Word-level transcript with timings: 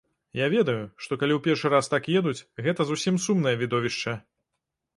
Я 0.37 0.45
ведаю, 0.53 0.79
што 1.05 1.17
калі 1.23 1.33
ў 1.35 1.39
першы 1.49 1.67
раз 1.75 1.91
так 1.95 2.09
едуць, 2.19 2.43
гэта 2.67 2.81
зусім 2.93 3.21
сумнае 3.29 3.55
відовішча. 3.63 4.19